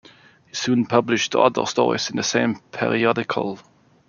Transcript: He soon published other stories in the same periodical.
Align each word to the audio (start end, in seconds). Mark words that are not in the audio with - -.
He 0.47 0.55
soon 0.55 0.87
published 0.87 1.35
other 1.35 1.63
stories 1.67 2.09
in 2.09 2.15
the 2.15 2.23
same 2.23 2.59
periodical. 2.71 3.59